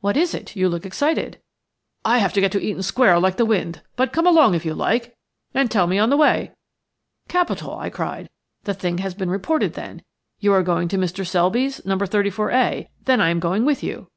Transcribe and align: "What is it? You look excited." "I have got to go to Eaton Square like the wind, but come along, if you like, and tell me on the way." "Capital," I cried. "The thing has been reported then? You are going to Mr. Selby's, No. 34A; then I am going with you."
"What 0.00 0.16
is 0.16 0.34
it? 0.34 0.56
You 0.56 0.68
look 0.68 0.84
excited." 0.84 1.38
"I 2.04 2.18
have 2.18 2.30
got 2.32 2.34
to 2.34 2.40
go 2.40 2.48
to 2.48 2.60
Eaton 2.60 2.82
Square 2.82 3.20
like 3.20 3.36
the 3.36 3.44
wind, 3.46 3.82
but 3.94 4.12
come 4.12 4.26
along, 4.26 4.56
if 4.56 4.64
you 4.64 4.74
like, 4.74 5.14
and 5.54 5.70
tell 5.70 5.86
me 5.86 5.96
on 5.96 6.10
the 6.10 6.16
way." 6.16 6.50
"Capital," 7.28 7.78
I 7.78 7.88
cried. 7.88 8.28
"The 8.64 8.74
thing 8.74 8.98
has 8.98 9.14
been 9.14 9.30
reported 9.30 9.74
then? 9.74 10.02
You 10.40 10.52
are 10.54 10.64
going 10.64 10.88
to 10.88 10.98
Mr. 10.98 11.24
Selby's, 11.24 11.80
No. 11.86 11.96
34A; 11.96 12.88
then 13.04 13.20
I 13.20 13.28
am 13.30 13.38
going 13.38 13.64
with 13.64 13.80
you." 13.80 14.08